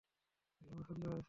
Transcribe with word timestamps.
তাকে 0.61 0.71
পছন্দ 0.71 1.03
হয়েছে। 1.03 1.19